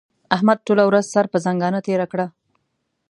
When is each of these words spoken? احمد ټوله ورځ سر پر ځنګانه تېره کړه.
احمد 0.35 0.57
ټوله 0.65 0.83
ورځ 0.89 1.05
سر 1.13 1.25
پر 1.31 1.39
ځنګانه 1.45 1.79
تېره 1.87 2.05
کړه. 2.11 2.25